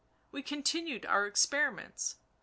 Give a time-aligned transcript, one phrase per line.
[0.31, 2.15] we continued our experiments